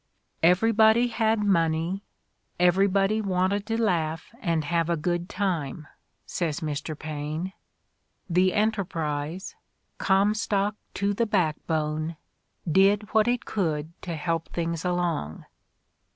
''Everybody 0.57 1.09
had 1.09 1.43
money; 1.43 2.03
everybody 2.59 3.21
wanted 3.21 3.67
to 3.67 3.79
laugh 3.79 4.33
and 4.39 4.63
have 4.63 4.89
a 4.89 4.97
good 4.97 5.29
time, 5.29 5.85
''says 6.25 6.59
Mr. 6.61 6.97
Paine. 6.97 7.53
82 8.31 8.33
The 8.33 8.41
Ordeal 8.41 8.49
of 8.49 8.55
Mark 8.55 8.55
Twain 8.55 8.55
"The 8.57 8.59
Enterprise, 9.19 9.55
'Comstoek 9.99 10.75
to 10.95 11.13
the 11.13 11.25
backbone,' 11.27 12.15
did 12.67 13.13
what 13.13 13.27
it 13.27 13.45
could 13.45 14.01
to 14.01 14.15
help 14.15 14.49
things 14.49 14.83
along." 14.83 15.45